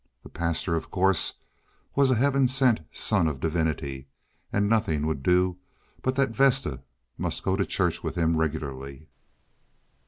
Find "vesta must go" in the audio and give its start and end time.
6.31-7.55